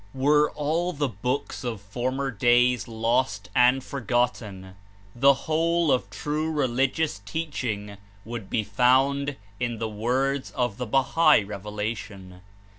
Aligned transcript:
Were 0.15 0.49
all 0.55 0.93
the 0.93 1.07
books 1.07 1.63
of 1.63 1.79
former 1.79 2.31
days 2.31 2.87
lost 2.87 3.51
and 3.55 3.83
for 3.83 4.01
gotten, 4.01 4.75
the 5.15 5.33
whole 5.45 5.91
of 5.91 6.09
true 6.09 6.51
religious 6.51 7.19
teaching 7.19 7.97
would 8.25 8.49
be 8.49 8.63
found 8.63 9.35
in 9.59 9.77
the 9.77 9.87
Words 9.89 10.49
of 10.55 10.77
the 10.77 10.87
Bahai 10.87 11.47
Revelation. 11.47 12.41